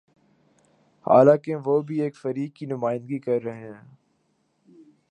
حالانکہ 1.05 1.55
وہ 1.55 1.81
بھی 1.81 2.01
ایک 2.01 2.15
فریق 2.17 2.55
کی 2.55 2.65
نمائندگی 2.65 3.19
کر 3.19 3.43
رہے 3.43 3.67
ہیں۔ 3.67 3.95